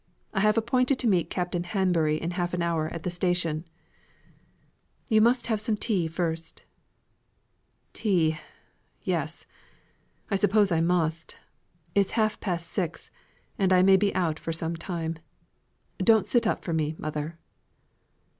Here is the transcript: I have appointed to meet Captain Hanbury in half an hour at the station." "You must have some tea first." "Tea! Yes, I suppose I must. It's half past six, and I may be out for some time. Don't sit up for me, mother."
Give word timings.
I 0.33 0.39
have 0.39 0.57
appointed 0.57 0.97
to 0.97 1.07
meet 1.07 1.29
Captain 1.29 1.63
Hanbury 1.63 2.19
in 2.19 2.31
half 2.31 2.55
an 2.55 2.63
hour 2.63 2.87
at 2.91 3.03
the 3.03 3.11
station." 3.11 3.65
"You 5.09 5.21
must 5.21 5.45
have 5.45 5.61
some 5.61 5.77
tea 5.77 6.07
first." 6.07 6.63
"Tea! 7.93 8.39
Yes, 9.03 9.45
I 10.31 10.37
suppose 10.37 10.71
I 10.71 10.81
must. 10.81 11.35
It's 11.93 12.13
half 12.13 12.39
past 12.39 12.67
six, 12.71 13.11
and 13.59 13.71
I 13.71 13.83
may 13.83 13.95
be 13.95 14.11
out 14.15 14.39
for 14.39 14.51
some 14.51 14.75
time. 14.75 15.19
Don't 15.99 16.25
sit 16.25 16.47
up 16.47 16.63
for 16.63 16.73
me, 16.73 16.95
mother." 16.97 17.37